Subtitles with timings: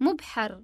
[0.00, 0.62] مبحر.